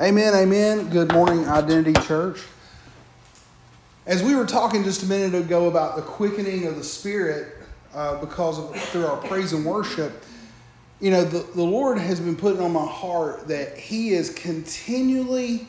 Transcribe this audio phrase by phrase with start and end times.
[0.00, 0.88] Amen, amen.
[0.88, 2.40] Good morning, Identity Church.
[4.06, 7.58] As we were talking just a minute ago about the quickening of the Spirit
[7.92, 10.24] uh, because of through our praise and worship,
[11.00, 15.66] you know, the, the Lord has been putting on my heart that He is continually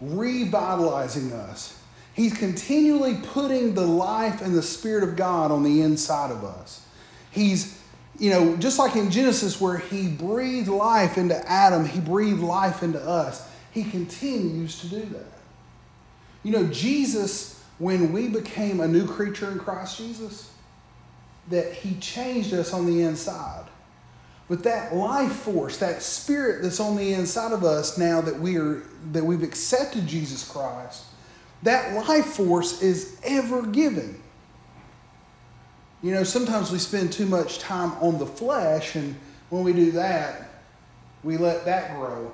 [0.00, 1.78] revitalizing us.
[2.14, 6.82] He's continually putting the life and the Spirit of God on the inside of us.
[7.30, 7.78] He's,
[8.18, 12.82] you know, just like in Genesis where He breathed life into Adam, He breathed life
[12.82, 13.46] into us.
[13.76, 15.32] He continues to do that.
[16.42, 20.50] You know, Jesus, when we became a new creature in Christ Jesus,
[21.50, 23.66] that He changed us on the inside.
[24.48, 28.56] But that life force, that spirit that's on the inside of us now that we
[28.56, 31.04] are that we've accepted Jesus Christ,
[31.62, 34.22] that life force is ever giving.
[36.02, 39.16] You know, sometimes we spend too much time on the flesh, and
[39.50, 40.48] when we do that,
[41.22, 42.32] we let that grow.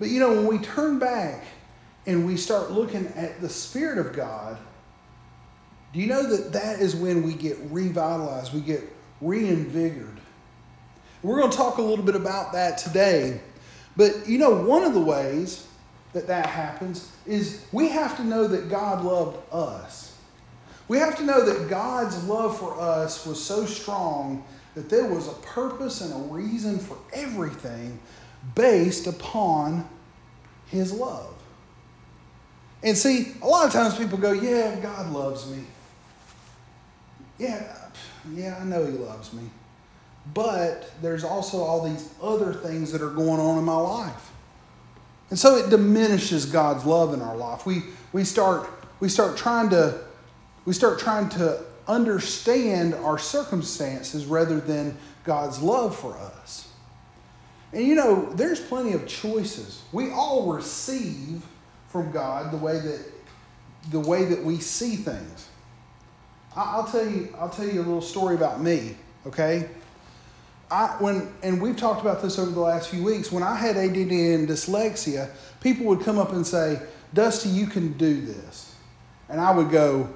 [0.00, 1.44] But you know, when we turn back
[2.06, 4.58] and we start looking at the Spirit of God,
[5.92, 8.82] do you know that that is when we get revitalized, we get
[9.20, 10.16] reinvigorated?
[11.22, 13.40] We're going to talk a little bit about that today.
[13.96, 15.66] But you know, one of the ways
[16.14, 20.16] that that happens is we have to know that God loved us.
[20.88, 25.28] We have to know that God's love for us was so strong that there was
[25.28, 28.00] a purpose and a reason for everything
[28.54, 29.88] based upon
[30.70, 31.34] his love.
[32.82, 35.64] And see, a lot of times people go, Yeah, God loves me.
[37.38, 37.76] Yeah,
[38.32, 39.44] yeah, I know he loves me.
[40.34, 44.30] But there's also all these other things that are going on in my life.
[45.30, 47.64] And so it diminishes God's love in our life.
[47.64, 48.68] We, we, start,
[49.00, 50.00] we start trying to
[50.64, 56.69] we start trying to understand our circumstances rather than God's love for us.
[57.72, 59.82] And you know, there's plenty of choices.
[59.92, 61.42] We all receive
[61.88, 63.00] from God the way that
[63.90, 65.48] the way that we see things.
[66.54, 68.96] I'll tell you, I'll tell you a little story about me,
[69.26, 69.70] okay?
[70.70, 73.32] I when and we've talked about this over the last few weeks.
[73.32, 75.30] When I had ADD and dyslexia,
[75.60, 76.80] people would come up and say,
[77.14, 78.74] "Dusty, you can do this,"
[79.28, 80.08] and I would go,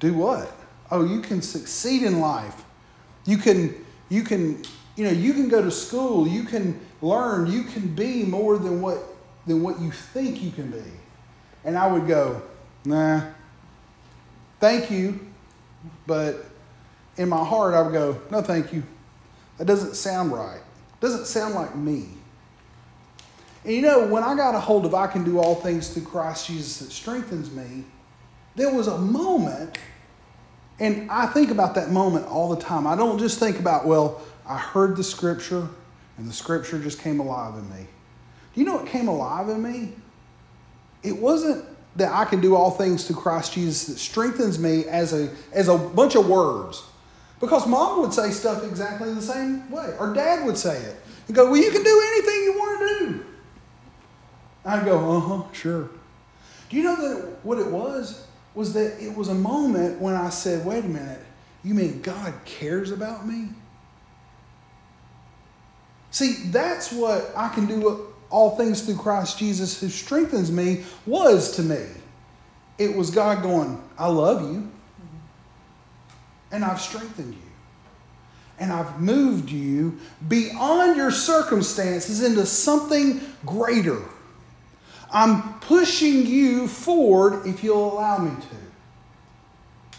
[0.00, 0.52] "Do what?"
[0.90, 2.64] Oh, you can succeed in life.
[3.24, 3.74] You can
[4.08, 4.62] you can
[4.96, 8.80] you know, you can go to school, you can learn, you can be more than
[8.80, 8.98] what
[9.46, 10.82] than what you think you can be.
[11.64, 12.42] And I would go,
[12.84, 13.22] nah,
[14.60, 15.20] thank you.
[16.06, 16.44] But
[17.16, 18.82] in my heart, I would go, no, thank you.
[19.58, 20.60] That doesn't sound right.
[21.00, 22.08] doesn't sound like me.
[23.64, 26.04] And you know, when I got a hold of I can do all things through
[26.04, 27.84] Christ Jesus that strengthens me,
[28.56, 29.78] there was a moment,
[30.78, 32.86] and I think about that moment all the time.
[32.86, 35.68] I don't just think about, well, I heard the scripture,
[36.18, 37.86] and the scripture just came alive in me.
[38.54, 39.92] Do you know what came alive in me?
[41.02, 41.64] It wasn't
[41.96, 45.68] that I can do all things through Christ Jesus that strengthens me as a, as
[45.68, 46.82] a bunch of words.
[47.40, 50.96] Because mom would say stuff exactly the same way, or dad would say it.
[51.26, 53.24] And go, Well, you can do anything you want to do.
[54.64, 55.90] I'd go, Uh huh, sure.
[56.68, 58.26] Do you know that what it was?
[58.54, 61.20] Was that it was a moment when I said, Wait a minute,
[61.64, 63.48] you mean God cares about me?
[66.12, 71.56] See, that's what I can do all things through Christ Jesus who strengthens me was
[71.56, 71.84] to me.
[72.78, 74.70] It was God going, I love you,
[76.50, 77.40] and I've strengthened you.
[78.58, 84.02] And I've moved you beyond your circumstances into something greater.
[85.10, 89.98] I'm pushing you forward if you'll allow me to.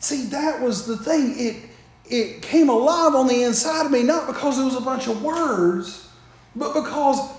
[0.00, 1.34] See, that was the thing.
[1.38, 1.71] It
[2.08, 5.22] it came alive on the inside of me, not because it was a bunch of
[5.22, 6.08] words,
[6.54, 7.30] but because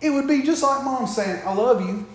[0.00, 2.06] it would be just like mom saying, I love you.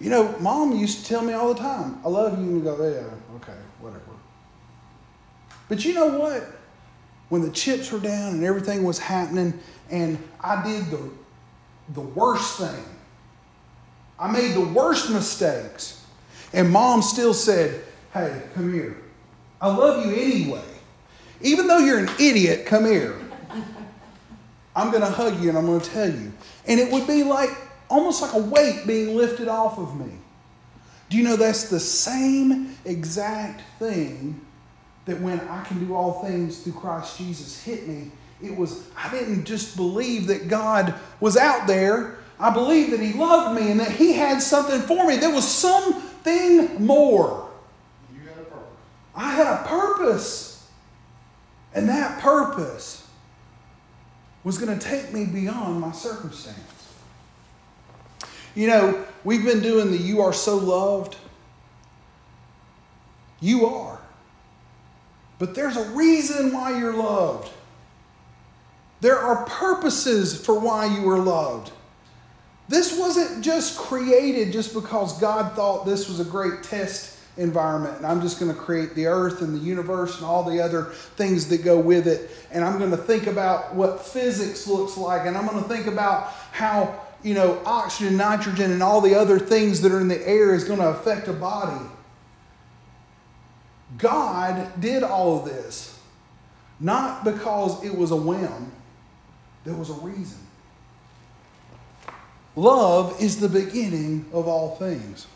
[0.00, 2.64] You know, mom used to tell me all the time, I love you, and you
[2.64, 4.02] go, yeah, okay, whatever.
[5.68, 6.44] But you know what?
[7.28, 9.58] When the chips were down and everything was happening,
[9.90, 11.10] and I did the,
[11.94, 12.84] the worst thing,
[14.18, 16.04] I made the worst mistakes,
[16.52, 18.96] and mom still said, hey, come here.
[19.62, 20.64] I love you anyway.
[21.40, 23.16] Even though you're an idiot, come here.
[24.74, 26.32] I'm going to hug you and I'm going to tell you.
[26.66, 27.50] And it would be like
[27.88, 30.12] almost like a weight being lifted off of me.
[31.10, 34.40] Do you know that's the same exact thing
[35.04, 38.10] that when I can do all things through Christ Jesus hit me?
[38.42, 42.18] It was, I didn't just believe that God was out there.
[42.40, 45.18] I believed that He loved me and that He had something for me.
[45.18, 47.41] There was something more.
[49.14, 50.68] I had a purpose.
[51.74, 53.06] And that purpose
[54.44, 56.58] was going to take me beyond my circumstance.
[58.54, 61.16] You know, we've been doing the You Are So Loved.
[63.40, 63.98] You are.
[65.38, 67.50] But there's a reason why you're loved.
[69.00, 71.72] There are purposes for why you were loved.
[72.68, 78.06] This wasn't just created just because God thought this was a great test environment and
[78.06, 80.84] I'm just going to create the earth and the universe and all the other
[81.16, 82.30] things that go with it.
[82.50, 85.86] And I'm going to think about what physics looks like and I'm going to think
[85.86, 90.28] about how, you know, oxygen, nitrogen, and all the other things that are in the
[90.28, 91.86] air is going to affect a body.
[93.98, 95.98] God did all of this,
[96.80, 98.72] not because it was a whim,
[99.64, 100.38] there was a reason.
[102.56, 105.26] Love is the beginning of all things.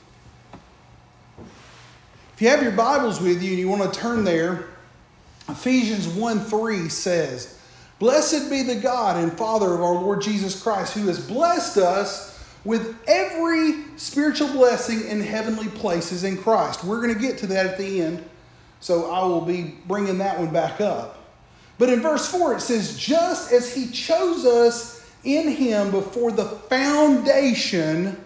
[2.36, 4.66] If you have your Bibles with you and you want to turn there,
[5.48, 7.58] Ephesians 1 3 says,
[7.98, 12.38] Blessed be the God and Father of our Lord Jesus Christ, who has blessed us
[12.62, 16.84] with every spiritual blessing in heavenly places in Christ.
[16.84, 18.22] We're going to get to that at the end,
[18.80, 21.24] so I will be bringing that one back up.
[21.78, 26.44] But in verse 4, it says, Just as He chose us in Him before the
[26.44, 28.22] foundation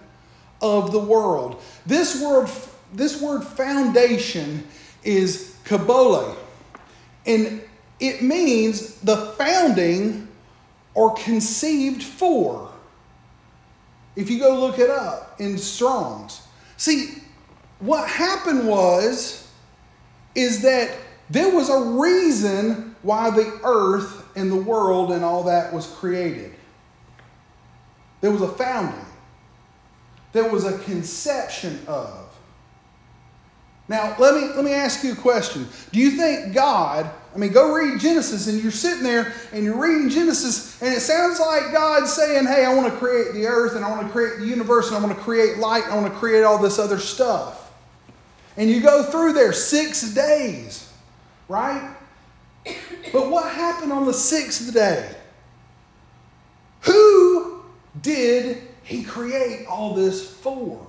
[0.60, 1.62] of the world.
[1.86, 2.48] This word
[2.92, 4.66] this word foundation
[5.02, 6.36] is katabole,
[7.26, 7.62] and
[7.98, 10.28] it means the founding
[10.94, 12.70] or conceived for.
[14.16, 16.42] If you go look it up in Strong's.
[16.76, 17.22] See,
[17.78, 19.48] what happened was,
[20.34, 20.96] is that
[21.28, 26.54] there was a reason why the earth and the world and all that was created.
[28.20, 29.06] There was a founding,
[30.32, 32.19] there was a conception of.
[33.90, 35.66] Now, let me, let me ask you a question.
[35.90, 39.76] Do you think God, I mean, go read Genesis and you're sitting there and you're
[39.76, 43.74] reading Genesis and it sounds like God saying, hey, I want to create the earth
[43.74, 46.00] and I want to create the universe and I want to create light and I
[46.00, 47.72] want to create all this other stuff.
[48.56, 50.88] And you go through there six days,
[51.48, 51.92] right?
[53.12, 55.16] But what happened on the sixth day?
[56.82, 57.64] Who
[58.00, 60.86] did he create all this for?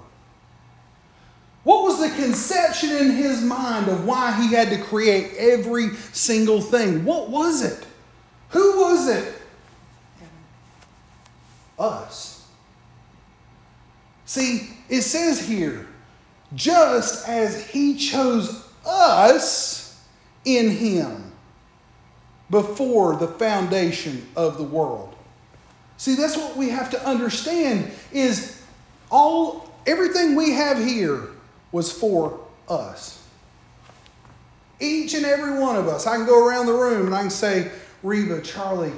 [1.63, 6.59] What was the conception in his mind of why he had to create every single
[6.59, 7.05] thing?
[7.05, 7.85] What was it?
[8.49, 9.33] Who was it?
[11.77, 12.47] Us.
[14.25, 15.87] See, it says here,
[16.55, 20.03] just as he chose us
[20.45, 21.31] in him
[22.49, 25.15] before the foundation of the world.
[25.97, 28.61] See, that's what we have to understand is
[29.11, 31.27] all everything we have here
[31.71, 33.23] was for us.
[34.79, 36.07] Each and every one of us.
[36.07, 37.71] I can go around the room and I can say,
[38.03, 38.93] Reba, Charlie,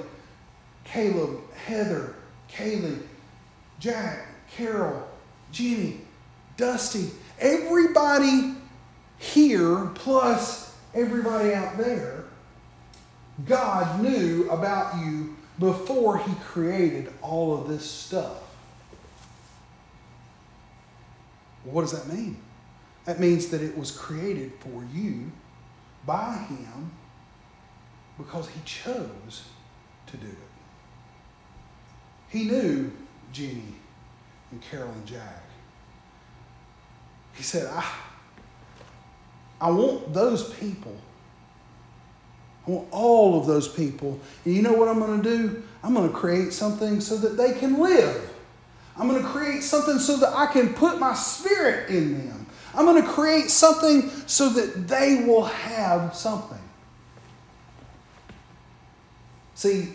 [0.85, 2.15] Caleb, Heather,
[2.49, 3.01] Kaylee,
[3.79, 5.07] Jack, Carol,
[5.51, 6.01] Jenny,
[6.55, 7.09] Dusty,
[7.39, 8.55] everybody
[9.17, 12.23] here plus everybody out there,
[13.45, 18.43] God knew about you before He created all of this stuff.
[21.63, 22.37] what does that mean?
[23.05, 25.31] That means that it was created for you
[26.05, 26.91] by Him
[28.17, 29.43] because He chose
[30.07, 30.37] to do it.
[32.29, 32.91] He knew
[33.31, 33.75] Jenny
[34.51, 35.43] and Carol and Jack.
[37.33, 37.85] He said, I,
[39.59, 40.95] I want those people.
[42.65, 44.19] I want all of those people.
[44.45, 45.63] And you know what I'm going to do?
[45.83, 48.33] I'm going to create something so that they can live.
[48.95, 52.42] I'm going to create something so that I can put my spirit in them.
[52.75, 56.57] I'm going to create something so that they will have something.
[59.55, 59.93] See,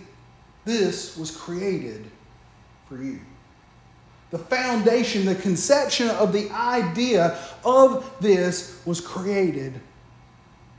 [0.65, 2.11] this was created
[2.89, 3.21] for you.
[4.31, 9.81] The foundation, the conception of the idea of this was created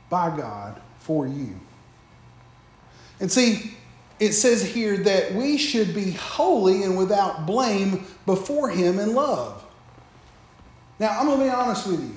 [0.08, 1.58] by God for you.
[3.18, 3.74] And see,
[4.18, 9.64] it says here that we should be holy and without blame before Him in love.
[11.00, 12.14] Now, I'm going to be honest with you.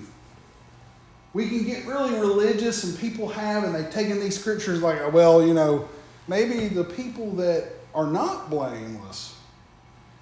[1.34, 5.10] We can get really religious, and people have, and they've taken these scriptures like, uh,
[5.10, 5.88] well, you know,
[6.28, 9.40] maybe the people that are not blameless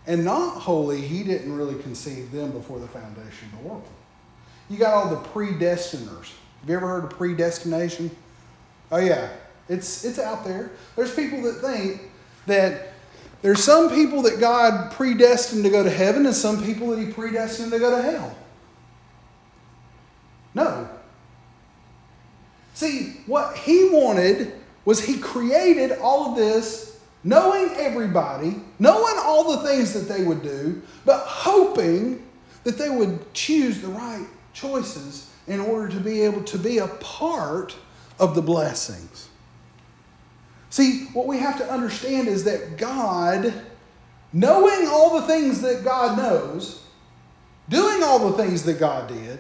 [0.06, 3.88] and not holy, he didn't really conceive them before the foundation of the world.
[4.70, 6.32] You got all the predestiners.
[6.62, 8.12] Have you ever heard of predestination?
[8.92, 9.30] Oh, yeah.
[9.70, 10.72] It's, it's out there.
[10.96, 12.04] There's people that think
[12.46, 12.94] that
[13.42, 17.12] there's some people that God predestined to go to heaven and some people that he
[17.12, 18.38] predestined to go to hell.
[20.54, 20.90] No.
[22.74, 24.54] See, what he wanted
[24.86, 30.42] was he created all of this knowing everybody, knowing all the things that they would
[30.42, 32.26] do, but hoping
[32.64, 36.88] that they would choose the right choices in order to be able to be a
[36.88, 37.76] part
[38.20, 39.30] of the blessings.
[40.70, 43.54] See, what we have to understand is that God,
[44.32, 46.84] knowing all the things that God knows,
[47.68, 49.40] doing all the things that God did,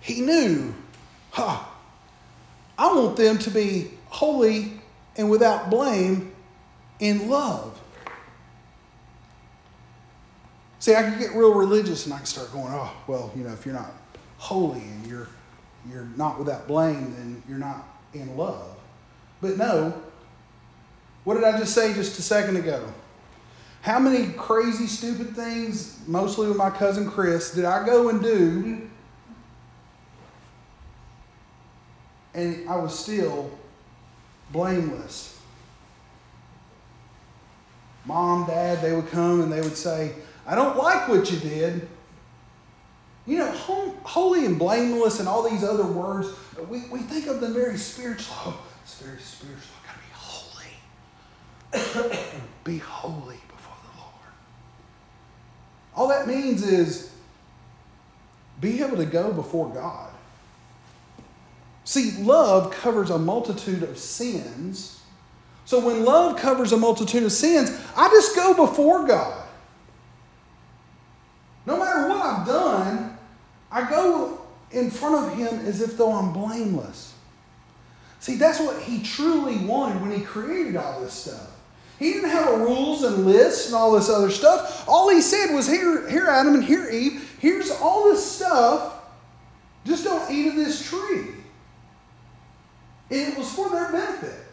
[0.00, 0.74] He knew,
[1.30, 1.64] huh,
[2.76, 4.72] I want them to be holy
[5.16, 6.32] and without blame
[7.00, 7.78] in love.
[10.78, 13.52] See, I can get real religious and I can start going, oh, well, you know,
[13.52, 13.92] if you're not
[14.38, 15.28] holy and you're
[15.90, 18.76] you're not without blame, then you're not in love.
[19.40, 20.02] But no,
[21.24, 22.92] what did I just say just a second ago?
[23.80, 28.87] How many crazy, stupid things, mostly with my cousin Chris, did I go and do?
[32.38, 33.50] And I was still
[34.52, 35.40] blameless.
[38.04, 40.14] Mom, dad, they would come and they would say,
[40.46, 41.88] I don't like what you did.
[43.26, 46.28] You know, holy and blameless and all these other words,
[46.68, 48.36] we, we think of them very spiritual.
[48.38, 49.74] Oh, it's very spiritual.
[49.82, 49.98] I gotta
[51.74, 52.38] be holy.
[52.62, 54.32] be holy before the Lord.
[55.96, 57.10] All that means is
[58.60, 60.12] be able to go before God.
[61.88, 65.00] See, love covers a multitude of sins.
[65.64, 69.48] So when love covers a multitude of sins, I just go before God.
[71.64, 73.16] No matter what I've done,
[73.72, 74.38] I go
[74.70, 77.14] in front of him as if though I'm blameless.
[78.20, 81.52] See, that's what he truly wanted when he created all this stuff.
[81.98, 84.86] He didn't have a rules and lists and all this other stuff.
[84.86, 88.94] All he said was, here, here, Adam, and here, Eve, here's all this stuff.
[89.86, 91.36] Just don't eat of this tree.
[93.10, 94.44] And it was for their benefit.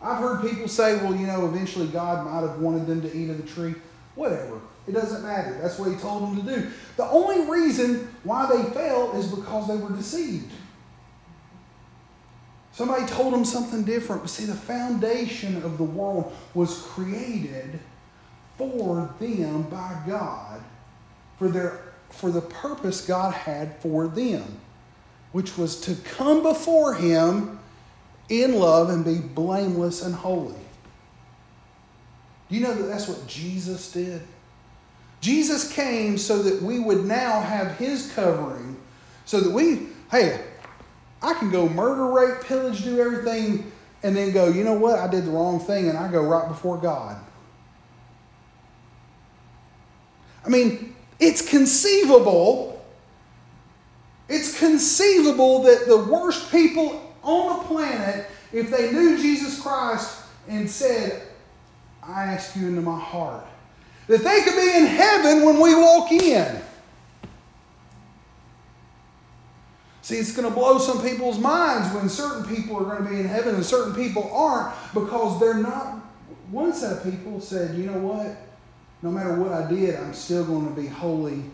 [0.00, 3.30] I've heard people say, well, you know, eventually God might have wanted them to eat
[3.30, 3.74] of the tree.
[4.14, 4.60] Whatever.
[4.88, 5.58] It doesn't matter.
[5.62, 6.70] That's what he told them to do.
[6.96, 10.50] The only reason why they fell is because they were deceived.
[12.72, 14.22] Somebody told them something different.
[14.22, 17.78] But see, the foundation of the world was created
[18.58, 20.62] for them by God,
[21.38, 24.60] for, their, for the purpose God had for them,
[25.32, 27.58] which was to come before Him
[28.28, 30.54] in love and be blameless and holy.
[32.48, 34.22] Do you know that that's what Jesus did?
[35.22, 38.76] Jesus came so that we would now have his covering,
[39.24, 40.44] so that we, hey,
[41.22, 43.70] I can go murder, rape, pillage, do everything,
[44.02, 46.48] and then go, you know what, I did the wrong thing, and I go right
[46.48, 47.16] before God.
[50.44, 52.71] I mean, it's conceivable.
[54.28, 60.68] It's conceivable that the worst people on the planet, if they knew Jesus Christ and
[60.70, 61.22] said,
[62.02, 63.46] I ask you into my heart,
[64.08, 66.62] that they could be in heaven when we walk in.
[70.02, 73.20] See, it's going to blow some people's minds when certain people are going to be
[73.20, 75.98] in heaven and certain people aren't because they're not.
[76.50, 78.36] One set of people said, you know what?
[79.00, 81.44] No matter what I did, I'm still going to be holy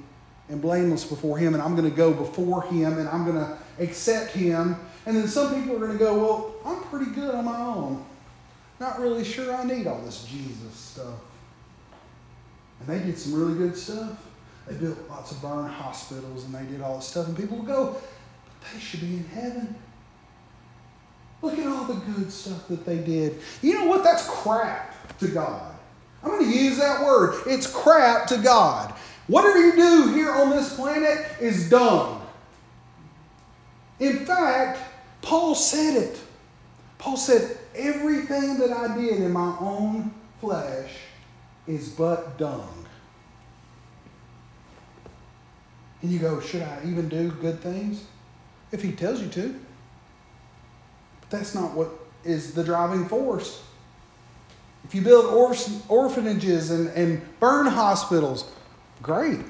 [0.48, 3.58] and blameless before Him, and I'm going to go before Him and I'm going to
[3.78, 4.76] accept Him.
[5.06, 8.04] And then some people are going to go, well, I'm pretty good on my own.
[8.80, 11.14] Not really sure I need all this Jesus stuff.
[12.80, 14.24] And they did some really good stuff.
[14.66, 17.26] They built lots of burn hospitals and they did all this stuff.
[17.26, 19.74] And people would go, but they should be in heaven.
[21.40, 23.40] Look at all the good stuff that they did.
[23.62, 24.04] You know what?
[24.04, 25.74] That's crap to God.
[26.22, 27.42] I'm going to use that word.
[27.46, 28.92] It's crap to God.
[29.28, 32.26] Whatever you do here on this planet is dung.
[34.00, 34.80] In fact,
[35.22, 36.18] Paul said it.
[36.98, 40.92] Paul said, Everything that I did in my own flesh
[41.66, 42.86] is but dung.
[46.00, 48.04] And you go, should I even do good things?
[48.72, 49.60] If he tells you to.
[51.20, 51.90] But that's not what
[52.24, 53.62] is the driving force.
[54.84, 55.26] If you build
[55.88, 58.50] orphanages and, and burn hospitals,
[59.02, 59.40] great.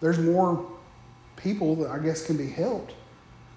[0.00, 0.66] There's more
[1.36, 2.94] people that I guess can be helped.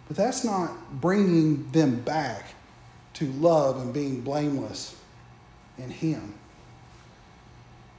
[0.08, 2.54] But that's not bringing them back
[3.16, 4.96] to love and being blameless
[5.78, 6.36] in Him.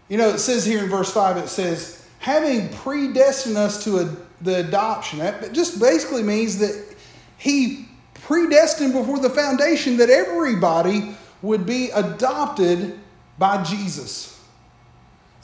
[0.08, 4.16] You know, it says here in verse 5, it says, having predestined us to a,
[4.40, 5.18] the adoption.
[5.18, 6.96] That just basically means that
[7.38, 12.98] He predestined before the foundation that everybody would be adopted
[13.38, 14.35] by Jesus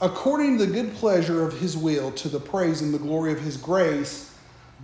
[0.01, 3.39] according to the good pleasure of His will to the praise and the glory of
[3.39, 4.35] His grace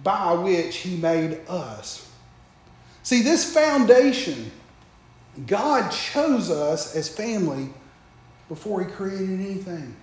[0.03, 2.09] by which He made us.
[3.03, 4.51] See, this foundation
[5.47, 7.69] God chose us as family
[8.47, 9.95] before He created anything.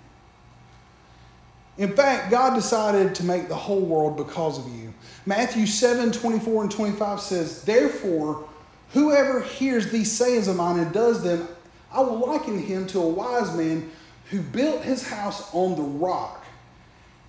[1.78, 4.94] In fact, God decided to make the whole world because of you.
[5.26, 8.48] Matthew 7 24 and 25 says, Therefore,
[8.92, 11.46] whoever hears these sayings of mine and does them,
[11.92, 13.90] I will liken him to a wise man
[14.30, 16.44] who built his house on the rock.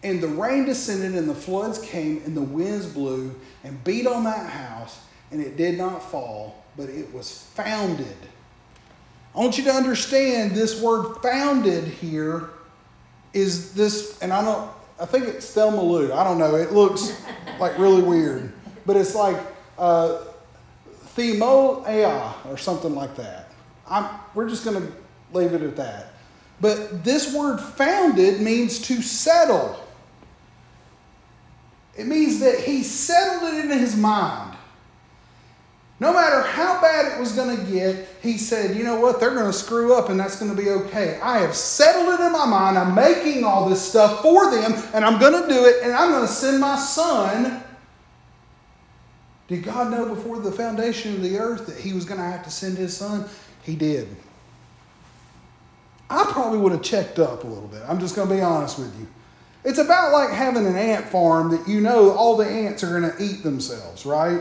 [0.04, 4.24] And the rain descended, and the floods came, and the winds blew and beat on
[4.26, 5.00] that house,
[5.32, 8.16] and it did not fall, but it was founded.
[9.36, 12.50] I want you to understand this word founded here
[13.34, 16.12] is this, and I don't, I think it's Thelma Lou.
[16.12, 16.56] I don't know.
[16.56, 17.22] It looks
[17.60, 18.52] like really weird,
[18.86, 19.38] but it's like
[19.78, 20.24] uh,
[21.16, 23.52] Themoea or something like that.
[23.88, 24.94] I'm, we're just going to
[25.34, 26.14] leave it at that.
[26.60, 29.84] But this word founded means to settle.
[31.96, 34.56] It means that he settled it in his mind.
[36.00, 39.34] No matter how bad it was going to get, he said, you know what, they're
[39.34, 41.20] going to screw up and that's going to be okay.
[41.24, 42.78] I have settled it in my mind.
[42.78, 46.12] I'm making all this stuff for them and I'm going to do it and I'm
[46.12, 47.64] going to send my son.
[49.48, 52.44] Did God know before the foundation of the earth that he was going to have
[52.44, 53.28] to send his son?
[53.64, 54.08] He did.
[56.10, 57.82] I probably would have checked up a little bit.
[57.88, 59.08] I'm just going to be honest with you.
[59.64, 63.12] It's about like having an ant farm that you know all the ants are going
[63.12, 64.40] to eat themselves, right?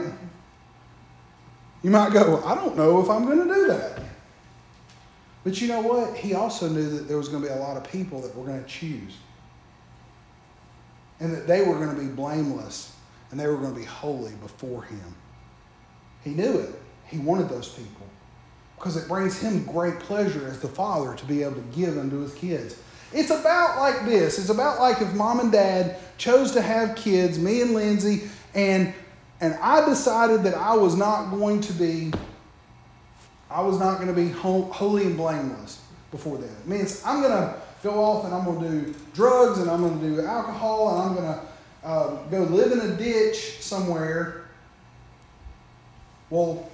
[1.82, 4.00] You might go, I don't know if I'm going to do that.
[5.42, 6.16] But you know what?
[6.16, 8.44] He also knew that there was going to be a lot of people that were
[8.44, 9.16] going to choose.
[11.18, 12.94] And that they were going to be blameless
[13.30, 15.14] and they were going to be holy before him.
[16.23, 16.70] He knew it.
[17.06, 18.06] He wanted those people
[18.76, 22.21] because it brings him great pleasure as the father to be able to give unto
[22.21, 22.80] his kids.
[23.12, 24.38] It's about like this.
[24.38, 28.92] It's about like if mom and dad chose to have kids, me and Lindsay, and
[29.40, 32.12] and I decided that I was not going to be
[33.50, 36.50] I was not going to be holy and blameless before that.
[36.50, 39.80] It means I'm going to go off and I'm going to do drugs and I'm
[39.80, 44.46] going to do alcohol and I'm going to uh, go live in a ditch somewhere.
[46.29, 46.68] Well,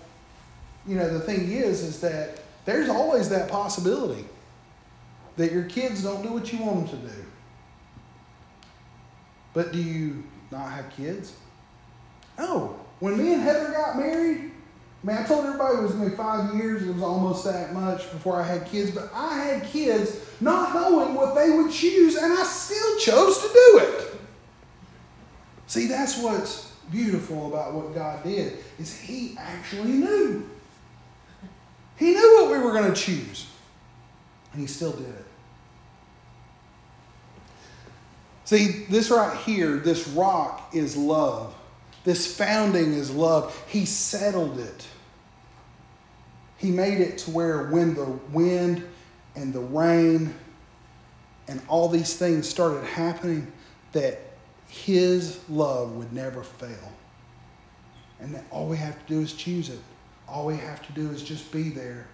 [0.86, 4.24] you know, the thing is, is that there's always that possibility
[5.36, 7.24] that your kids don't do what you want them to do.
[9.54, 11.34] But do you not have kids?
[12.38, 12.78] No.
[13.00, 14.52] When me and Heather got married,
[15.02, 16.82] man, I told everybody it was going to be five years.
[16.82, 18.90] It was almost that much before I had kids.
[18.90, 23.48] But I had kids not knowing what they would choose, and I still chose to
[23.48, 24.14] do it.
[25.66, 30.48] See, that's what's beautiful about what God did is He actually knew.
[31.96, 33.46] He knew what we were going to choose,
[34.52, 35.26] and He still did it.
[38.44, 41.54] See, this right here, this rock is love.
[42.04, 43.58] This founding is love.
[43.68, 44.86] He settled it.
[46.58, 48.84] He made it to where when the wind
[49.34, 50.34] and the rain
[51.48, 53.50] and all these things started happening,
[53.92, 54.20] that
[54.68, 56.92] his love would never fail.
[58.20, 59.80] And that all we have to do is choose it.
[60.32, 62.06] All we have to do is just be there.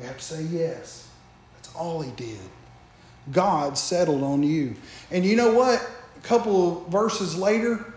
[0.00, 1.06] We have to say yes.
[1.54, 2.38] That's all he did.
[3.30, 4.74] God settled on you.
[5.10, 5.86] And you know what?
[6.16, 7.92] A couple of verses later,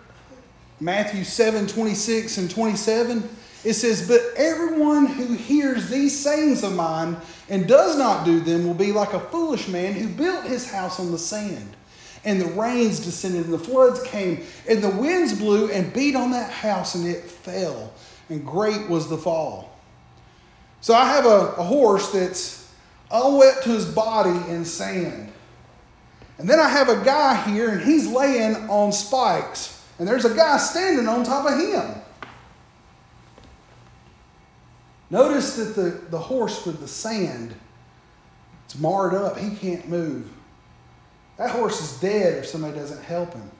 [0.81, 3.29] Matthew 7 26 and 27,
[3.63, 7.15] it says, But everyone who hears these sayings of mine
[7.47, 10.99] and does not do them will be like a foolish man who built his house
[10.99, 11.77] on the sand.
[12.25, 16.31] And the rains descended, and the floods came, and the winds blew and beat on
[16.31, 17.93] that house, and it fell.
[18.31, 19.77] And great was the fall.
[20.79, 22.73] So I have a, a horse that's
[23.11, 25.31] all wet to his body in sand.
[26.39, 30.33] And then I have a guy here, and he's laying on spikes and there's a
[30.33, 32.01] guy standing on top of him.
[35.11, 37.53] Notice that the, the horse with the sand,
[38.65, 39.37] it's marred up.
[39.37, 40.27] He can't move.
[41.37, 43.51] That horse is dead if somebody doesn't help him.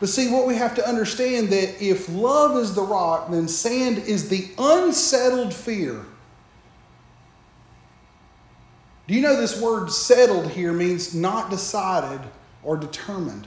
[0.00, 3.98] But see, what we have to understand that if love is the rock, then sand
[3.98, 6.04] is the unsettled fear.
[9.08, 12.20] Do you know this word settled here means not decided
[12.62, 13.46] or determined?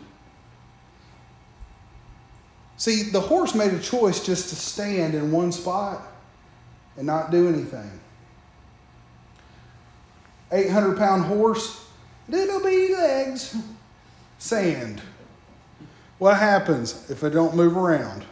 [2.77, 6.01] See, the horse made a choice just to stand in one spot
[6.97, 7.99] and not do anything.
[10.51, 11.85] 800 pound horse,
[12.27, 13.55] little bitty legs,
[14.39, 15.01] sand.
[16.21, 18.23] What happens if it don't move around?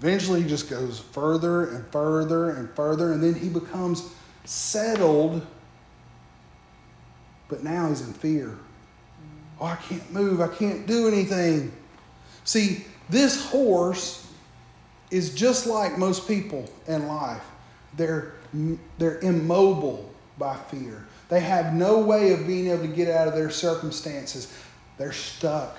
[0.00, 4.14] Eventually, he just goes further and further and further, and then he becomes
[4.46, 5.46] settled.
[7.48, 8.56] But now he's in fear.
[9.60, 10.40] Oh, I can't move.
[10.40, 11.70] I can't do anything.
[12.44, 14.26] See, this horse
[15.10, 17.44] is just like most people in life.
[17.94, 18.36] They're,
[18.96, 21.06] they're immobile by fear.
[21.28, 24.50] They have no way of being able to get out of their circumstances.
[24.96, 25.76] They're stuck.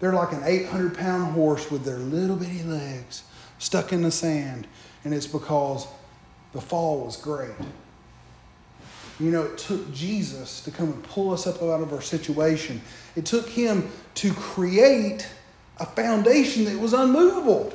[0.00, 3.22] They're like an 800 pound horse with their little bitty legs
[3.58, 4.66] stuck in the sand.
[5.04, 5.86] And it's because
[6.52, 7.54] the fall was great.
[9.18, 12.82] You know, it took Jesus to come and pull us up out of our situation.
[13.14, 15.26] It took him to create
[15.78, 17.72] a foundation that was unmovable.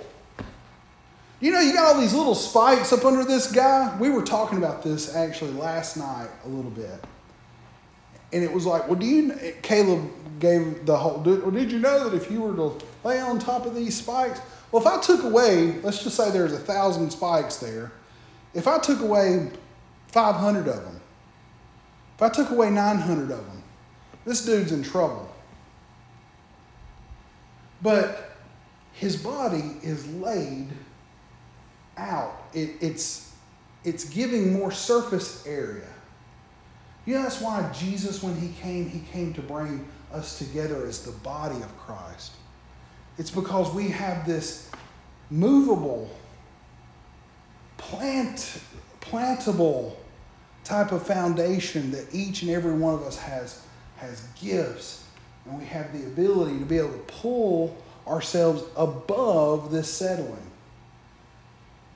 [1.40, 3.98] You know, you got all these little spikes up under this guy.
[4.00, 7.04] We were talking about this actually last night a little bit.
[8.34, 12.10] And it was like, well, do you, Caleb gave the whole, did, did you know
[12.10, 14.40] that if you were to lay on top of these spikes?
[14.72, 17.92] Well, if I took away, let's just say there's a thousand spikes there,
[18.54, 19.50] if I took away
[20.08, 21.02] 500 of them,
[22.16, 23.64] if I took away 900 of them,
[24.26, 25.30] this dude's in trouble.
[27.82, 28.38] But
[28.94, 30.68] his body is laid
[31.98, 32.44] out.
[32.54, 33.34] It, it's,
[33.84, 35.88] it's giving more surface area.
[37.06, 41.04] You know, that's why Jesus, when he came, he came to bring us together as
[41.04, 42.34] the body of Christ.
[43.18, 44.70] It's because we have this
[45.30, 46.10] movable,
[47.78, 48.60] plant,
[49.00, 49.94] plantable
[50.64, 53.64] type of foundation that each and every one of us has,
[53.98, 55.06] has gifts.
[55.46, 57.76] And we have the ability to be able to pull
[58.08, 60.38] ourselves above this settling.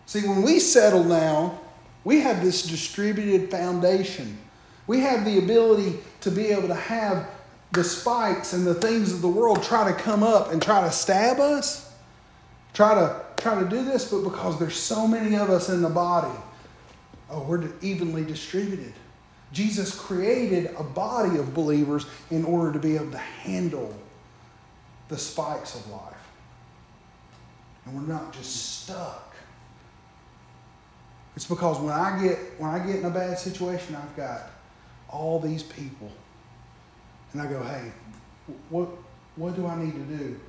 [0.07, 1.59] See, when we settle now,
[2.03, 4.37] we have this distributed foundation.
[4.87, 7.27] We have the ability to be able to have
[7.71, 10.91] the spikes and the things of the world try to come up and try to
[10.91, 11.91] stab us,
[12.73, 15.89] try to try to do this, but because there's so many of us in the
[15.89, 16.35] body,
[17.29, 18.93] oh, we're evenly distributed.
[19.51, 23.93] Jesus created a body of believers in order to be able to handle
[25.09, 26.01] the spikes of life.
[27.85, 29.25] And we're not just stuck
[31.35, 34.51] it's because when I get when I get in a bad situation, I've got
[35.15, 36.11] all these people,
[37.31, 37.91] and I go, "Hey,
[38.69, 38.89] what
[39.35, 40.39] what do I need to do?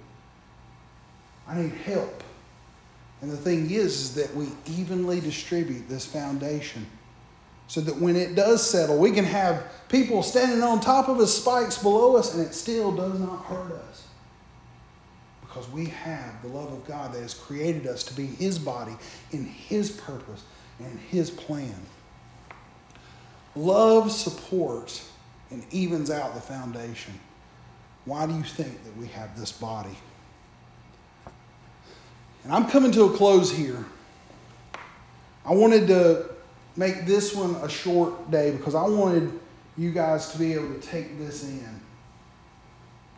[1.49, 2.23] I need help."
[3.23, 6.87] And the thing is, is that we evenly distribute this foundation
[7.69, 11.35] so that when it does settle, we can have people standing on top of us,
[11.35, 14.07] spikes below us, and it still does not hurt us.
[15.41, 18.95] Because we have the love of God that has created us to be His body
[19.33, 20.45] in His purpose
[20.79, 21.75] and His plan.
[23.57, 25.11] Love supports
[25.51, 27.19] and evens out the foundation.
[28.05, 29.97] Why do you think that we have this body?
[32.45, 33.85] And I'm coming to a close here.
[35.45, 36.31] I wanted to
[36.77, 39.33] make this one a short day because I wanted
[39.77, 41.81] you guys to be able to take this in.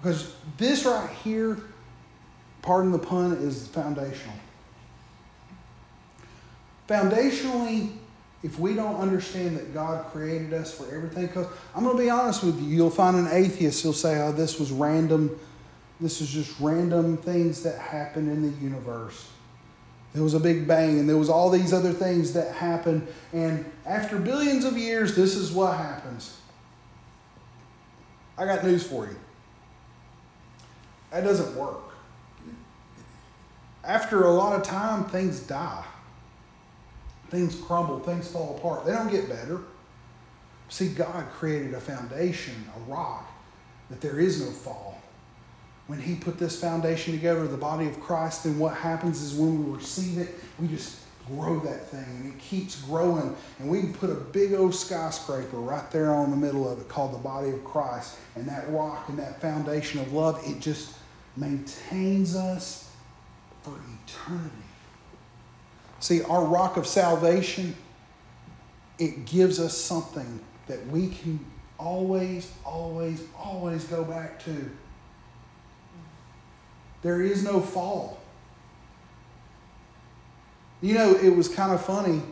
[0.00, 1.58] Because this right here,
[2.62, 4.34] pardon the pun, is foundational.
[6.88, 7.97] Foundationally,
[8.42, 12.10] if we don't understand that God created us for everything, because I'm going to be
[12.10, 15.38] honest with you, you'll find an atheist who'll say, oh, this was random.
[16.00, 19.28] This is just random things that happened in the universe.
[20.14, 23.08] There was a big bang, and there was all these other things that happened.
[23.32, 26.38] And after billions of years, this is what happens.
[28.38, 29.16] I got news for you.
[31.10, 31.80] That doesn't work.
[33.82, 35.84] After a lot of time, things die.
[37.30, 38.86] Things crumble, things fall apart.
[38.86, 39.60] They don't get better.
[40.68, 43.30] See, God created a foundation, a rock,
[43.90, 45.00] that there is no fall.
[45.86, 49.64] When He put this foundation together, the body of Christ, then what happens is when
[49.64, 53.34] we receive it, we just grow that thing and it keeps growing.
[53.58, 56.88] And we can put a big old skyscraper right there on the middle of it
[56.88, 58.16] called the body of Christ.
[58.34, 60.94] And that rock and that foundation of love, it just
[61.36, 62.90] maintains us
[63.62, 63.74] for
[64.06, 64.67] eternity.
[66.00, 67.74] See, our rock of salvation,
[68.98, 71.44] it gives us something that we can
[71.78, 74.70] always, always, always go back to.
[77.02, 78.18] There is no fall.
[80.80, 82.22] You know, it was kind of funny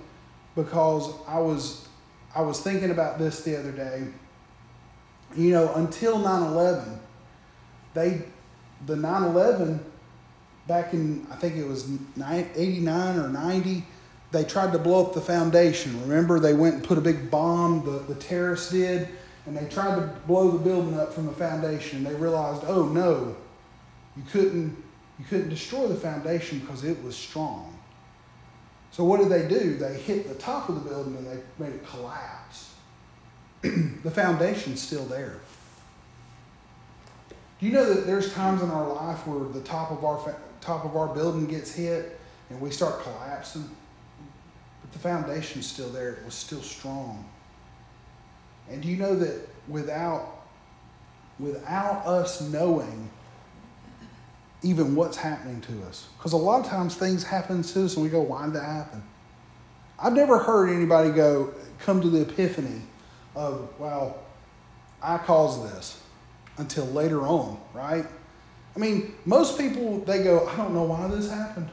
[0.54, 1.88] because I was
[2.34, 4.04] I was thinking about this the other day.
[5.34, 6.98] You know, until 9/11,
[7.94, 8.22] they
[8.84, 9.80] the 9/11
[10.66, 13.84] back in, I think it was 89 or 90,
[14.32, 16.00] they tried to blow up the foundation.
[16.02, 19.08] Remember, they went and put a big bomb, the, the terrorists did,
[19.46, 22.02] and they tried to blow the building up from the foundation.
[22.02, 23.36] They realized, oh no,
[24.16, 24.76] you couldn't,
[25.18, 27.72] you couldn't destroy the foundation because it was strong.
[28.90, 29.76] So what did they do?
[29.76, 32.74] They hit the top of the building and they made it collapse.
[33.62, 35.40] the foundation's still there.
[37.60, 40.18] Do you know that there's times in our life where the top of our
[40.66, 42.18] top of our building gets hit
[42.50, 43.68] and we start collapsing.
[44.82, 46.10] But the foundation's still there.
[46.14, 47.24] It was still strong.
[48.68, 50.36] And do you know that without
[51.38, 53.10] without us knowing
[54.62, 56.08] even what's happening to us.
[56.16, 58.64] Because a lot of times things happen to us and we go, why did that
[58.64, 59.02] happen?
[59.98, 62.82] I've never heard anybody go, come to the epiphany
[63.34, 64.18] of, well,
[65.02, 66.02] I caused this
[66.56, 68.06] until later on, right?
[68.76, 71.70] I mean, most people, they go, I don't know why this happened.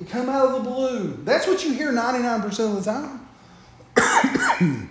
[0.00, 1.18] It come out of the blue.
[1.24, 3.20] That's what you hear 99% of the time.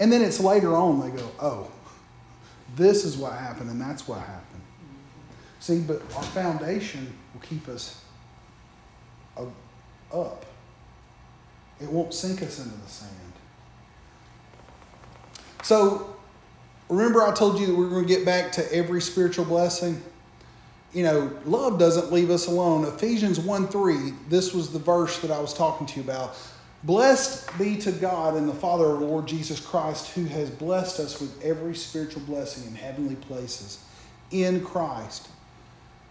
[0.00, 1.70] and then it's later on they go, oh,
[2.76, 4.62] this is what happened and that's what happened.
[5.60, 8.02] See, but our foundation will keep us
[10.12, 10.46] up.
[11.80, 13.12] It won't sink us into the sand.
[15.62, 16.15] So,
[16.88, 20.00] remember I told you that we are going to get back to every spiritual blessing?
[20.92, 22.84] You know, love doesn't leave us alone.
[22.84, 26.36] Ephesians 1 3, this was the verse that I was talking to you about.
[26.84, 31.20] Blessed be to God and the Father of Lord Jesus Christ, who has blessed us
[31.20, 33.82] with every spiritual blessing in heavenly places
[34.30, 35.28] in Christ.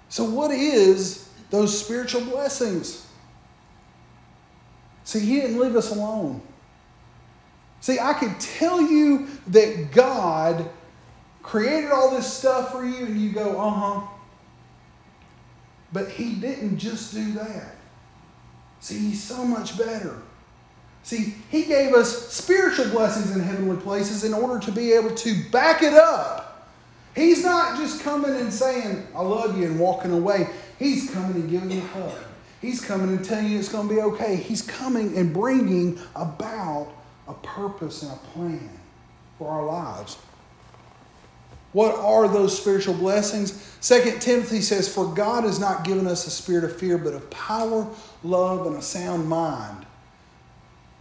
[0.09, 3.07] So, what is those spiritual blessings?
[5.03, 6.41] See, He didn't leave us alone.
[7.86, 10.67] See, I could tell you that God
[11.43, 14.08] created all this stuff for you, and you go, uh huh.
[15.93, 17.76] But He didn't just do that.
[18.80, 20.17] See, He's so much better.
[21.04, 25.43] See, He gave us spiritual blessings in heavenly places in order to be able to
[25.52, 26.45] back it up
[27.15, 30.50] He's not just coming and saying, I love you and walking away.
[30.78, 32.17] He's coming and giving you a hug.
[32.62, 34.36] He's coming and telling you it's going to be okay.
[34.36, 36.91] He's coming and bringing about
[37.27, 38.69] a purpose and a plan
[39.38, 40.17] for our lives.
[41.73, 43.51] What are those spiritual blessings?
[43.81, 47.29] Second Timothy says, For God has not given us a spirit of fear, but of
[47.29, 47.85] power,
[48.23, 49.85] love, and a sound mind.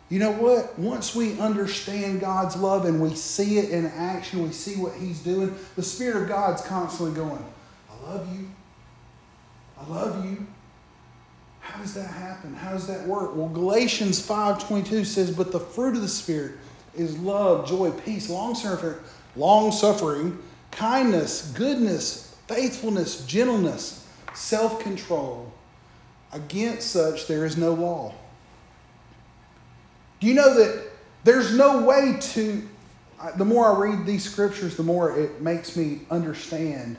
[0.09, 0.79] You know what?
[0.79, 5.21] Once we understand God's love and we see it in action, we see what He's
[5.21, 7.45] doing, the Spirit of God's constantly going,
[7.91, 8.51] I love you.
[9.79, 10.47] I love you.
[11.65, 12.55] How does that happen?
[12.55, 13.35] How does that work?
[13.35, 16.53] Well, Galatians 5.22 says, But the fruit of the Spirit
[16.95, 18.97] is love, joy, peace, long suffering,
[19.35, 20.39] long suffering,
[20.71, 25.53] kindness, goodness, faithfulness, gentleness, self-control.
[26.33, 28.15] Against such there is no law.
[30.21, 30.91] Do you know that
[31.25, 32.69] there's no way to,
[33.37, 36.99] the more I read these scriptures, the more it makes me understand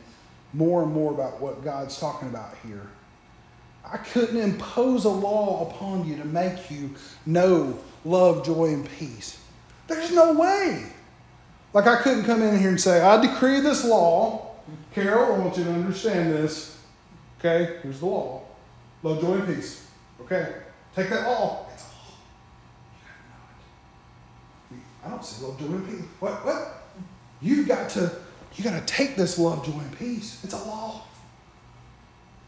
[0.53, 2.87] more and more about what God's talking about here.
[3.91, 6.95] I couldn't impose a law upon you to make you
[7.25, 9.39] know love, joy, and peace.
[9.87, 10.85] There's no way.
[11.73, 14.55] Like I couldn't come in here and say, I decree this law.
[14.93, 16.81] Carol, I want you to understand this.
[17.39, 18.43] Okay, here's the law.
[19.03, 19.87] Love, joy, and peace.
[20.21, 20.55] Okay,
[20.95, 21.67] take that law.
[25.05, 26.05] I don't see love, joy, and peace.
[26.19, 26.45] What?
[26.45, 26.83] What?
[27.41, 28.11] You've got to,
[28.55, 30.43] you got to take this love, joy, and peace.
[30.43, 31.03] It's a law.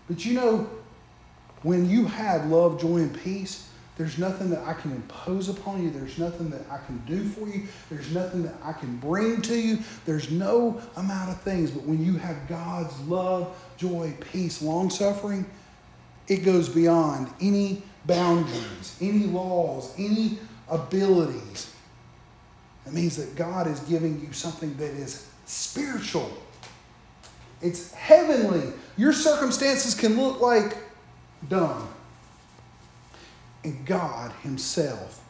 [0.08, 0.70] But you know,
[1.64, 3.68] when you have love, joy, and peace,
[3.98, 5.90] there's nothing that I can impose upon you.
[5.90, 7.64] There's nothing that I can do for you.
[7.90, 9.80] There's nothing that I can bring to you.
[10.06, 11.72] There's no amount of things.
[11.72, 15.48] But when you have God's love, joy, peace, long suffering,
[16.28, 20.38] it goes beyond any boundaries, any laws, any
[20.70, 21.74] abilities.
[22.86, 26.32] It means that God is giving you something that is spiritual.
[27.62, 28.74] It's heavenly.
[28.96, 30.78] Your circumstances can look like
[31.48, 31.88] dung.
[33.64, 35.24] And God Himself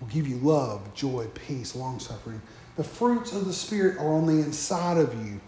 [0.00, 2.40] will give you love, joy, peace, long suffering.
[2.76, 5.40] The fruits of the Spirit are on the inside of you,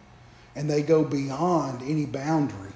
[0.57, 2.73] and they go beyond any boundary.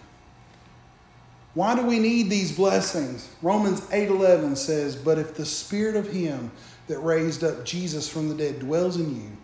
[1.55, 3.29] Why do we need these blessings?
[3.41, 6.51] Romans 8:11 says, "But if the spirit of him
[6.89, 9.37] that raised up Jesus from the dead dwells in you,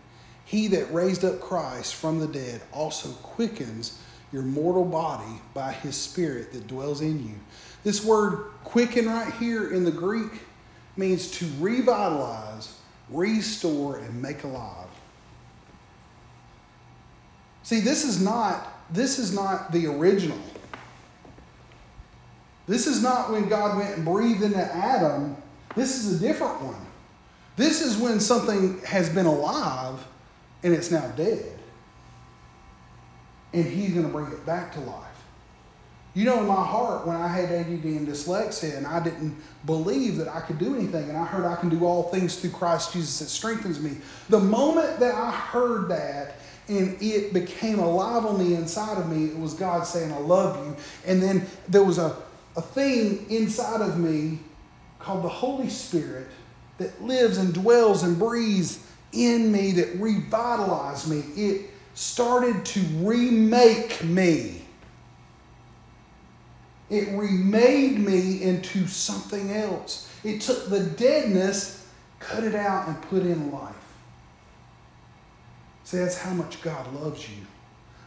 [0.44, 3.92] he that raised up Christ from the dead also quickens
[4.33, 7.35] your mortal body by his spirit that dwells in you.
[7.83, 10.31] This word quicken right here in the Greek
[10.97, 14.87] means to revitalize, restore, and make alive.
[17.62, 20.38] See, this is not this is not the original.
[22.66, 25.37] This is not when God went and breathed into Adam.
[25.77, 26.87] This is a different one.
[27.57, 30.05] This is when something has been alive
[30.62, 31.60] and it's now dead.
[33.52, 35.06] And he's going to bring it back to life.
[36.12, 40.16] You know, in my heart, when I had ADD and dyslexia and I didn't believe
[40.16, 42.92] that I could do anything, and I heard I can do all things through Christ
[42.92, 43.92] Jesus that strengthens me,
[44.28, 46.36] the moment that I heard that
[46.68, 50.64] and it became alive on the inside of me, it was God saying, I love
[50.66, 50.76] you.
[51.04, 52.16] And then there was a,
[52.56, 54.38] a thing inside of me
[54.98, 56.28] called the Holy Spirit
[56.78, 61.18] that lives and dwells and breathes in me, that revitalized me.
[61.34, 64.62] It started to remake me.
[66.88, 70.10] It remade me into something else.
[70.24, 71.86] It took the deadness,
[72.18, 73.74] cut it out, and put in life.
[75.84, 77.44] See, that's how much God loves you.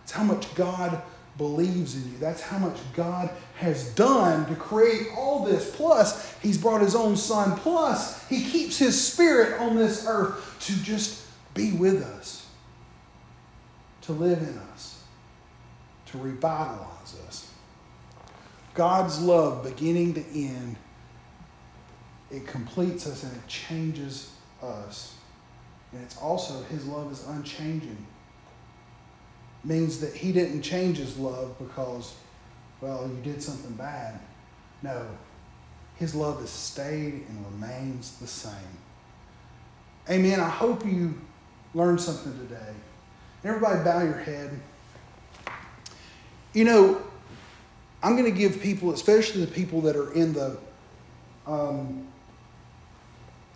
[0.02, 1.00] It's how much God
[1.38, 2.18] believes in you.
[2.18, 5.74] That's how much God has done to create all this.
[5.76, 7.58] Plus, He's brought His own Son.
[7.60, 12.43] Plus, He keeps His Spirit on this earth to just be with us,
[14.04, 15.04] to live in us,
[16.08, 17.50] to revitalize us.
[18.74, 20.76] God's love, beginning to end,
[22.32, 25.16] it completes us and it changes us.
[25.92, 28.06] And it's also, His love is unchanging
[29.64, 32.16] means that he didn't change his love because,
[32.82, 34.20] well, you did something bad.
[34.82, 35.08] No,
[35.96, 38.54] his love has stayed and remains the same.
[40.10, 40.40] Amen.
[40.40, 41.20] I hope you
[41.74, 42.74] learned something today.
[43.44, 44.52] Everybody, bow your head.
[46.54, 47.02] You know,
[48.02, 50.58] I'm going to give people, especially the people that are in the,
[51.46, 52.08] um,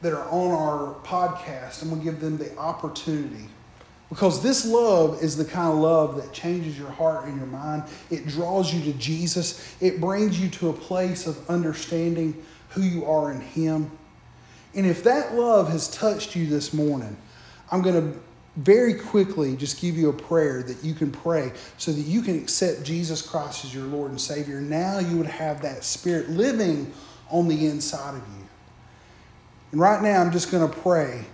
[0.01, 3.49] that are on our podcast, I'm going to give them the opportunity
[4.09, 7.83] because this love is the kind of love that changes your heart and your mind.
[8.09, 9.75] It draws you to Jesus.
[9.81, 13.91] It brings you to a place of understanding who you are in Him.
[14.75, 17.17] And if that love has touched you this morning,
[17.71, 18.19] I'm going to
[18.57, 22.37] very quickly just give you a prayer that you can pray so that you can
[22.37, 24.59] accept Jesus Christ as your Lord and Savior.
[24.59, 26.91] Now you would have that Spirit living
[27.29, 28.47] on the inside of you.
[29.71, 31.25] And right now, I'm just going to pray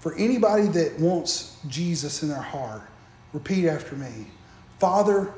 [0.00, 2.82] for anybody that wants Jesus in their heart,
[3.32, 4.26] repeat after me
[4.78, 5.32] Father,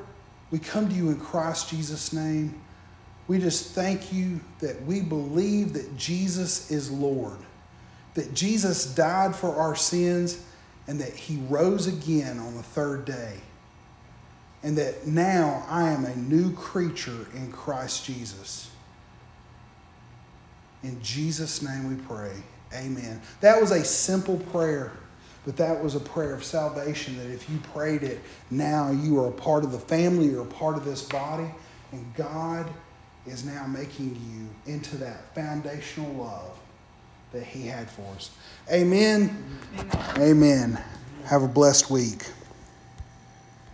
[0.49, 2.59] we come to you in Christ Jesus' name.
[3.27, 7.37] We just thank you that we believe that Jesus is Lord,
[8.15, 10.43] that Jesus died for our sins,
[10.87, 13.37] and that he rose again on the third day.
[14.63, 18.71] And that now I am a new creature in Christ Jesus.
[20.83, 22.31] In Jesus' name we pray.
[22.73, 23.21] Amen.
[23.41, 24.91] That was a simple prayer,
[25.45, 28.19] but that was a prayer of salvation that if you prayed it,
[28.49, 31.49] now you are a part of the family, you're a part of this body,
[31.91, 32.67] and God
[33.25, 36.59] is now making you into that foundational love
[37.35, 38.31] that He had for us.
[38.71, 39.59] Amen.
[39.77, 40.09] Amen.
[40.17, 40.83] Amen.
[41.25, 42.23] Have a blessed week.